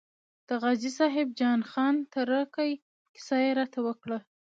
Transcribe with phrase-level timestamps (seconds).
[0.47, 2.69] د غازي صاحب جان خان تره کې
[3.13, 4.19] کیسه یې راته وکړه.